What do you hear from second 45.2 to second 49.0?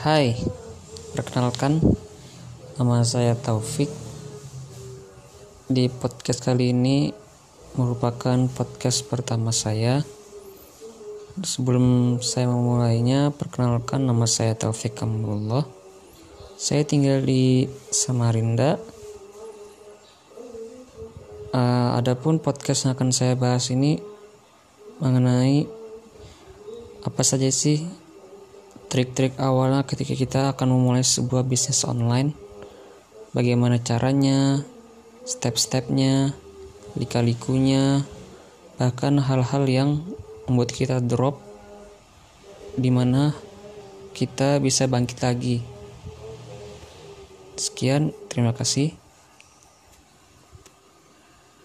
lagi. Sekian terima kasih